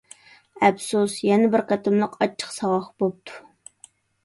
ئەپسۇس، 0.67 1.17
يەنە 1.27 1.51
بىر 1.57 1.65
قېتىملىق 1.73 2.17
ئاچچىق 2.21 2.57
ساۋاق 2.59 2.91
بوپتۇ. 3.05 3.39